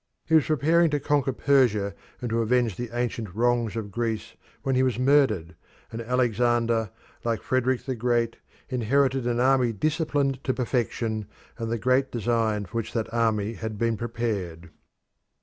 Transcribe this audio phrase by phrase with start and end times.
[0.25, 4.73] He was preparing to conquer Persia and to avenge the ancient wrongs of Greece when
[4.73, 5.53] he was murdered,
[5.91, 6.89] and Alexander,
[7.23, 8.37] like Frederick the Great,
[8.67, 11.27] inherited an army disciplined to perfection
[11.59, 14.71] and the great design for which that army had been prepared.